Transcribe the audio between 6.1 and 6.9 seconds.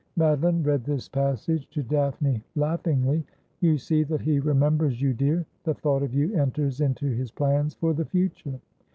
you enters